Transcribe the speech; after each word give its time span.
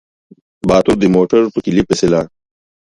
باتور 0.67 0.95
د 0.99 1.03
موټر 1.15 1.41
په 1.53 1.59
کيلي 1.65 1.83
پسې 1.89 2.07
لاړ. 2.13 2.25